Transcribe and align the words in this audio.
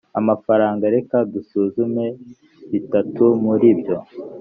amafaranga 0.19 0.83
reka 0.95 1.17
dusuzume 1.33 2.05
bitatu 2.71 3.23
muri 3.43 3.67
byo 3.79 3.95